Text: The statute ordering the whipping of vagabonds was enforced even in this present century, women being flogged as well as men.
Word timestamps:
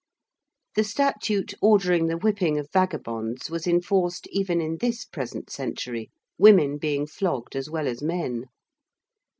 The 0.75 0.83
statute 0.83 1.53
ordering 1.61 2.07
the 2.07 2.17
whipping 2.17 2.57
of 2.57 2.71
vagabonds 2.71 3.51
was 3.51 3.67
enforced 3.67 4.25
even 4.31 4.59
in 4.59 4.77
this 4.77 5.05
present 5.05 5.51
century, 5.51 6.09
women 6.39 6.79
being 6.79 7.05
flogged 7.05 7.55
as 7.55 7.69
well 7.69 7.87
as 7.87 8.01
men. 8.01 8.45